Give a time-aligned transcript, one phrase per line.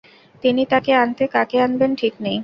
[0.43, 2.37] তিনি কাকে আনতে কাকে আনবেন ঠিক নেই।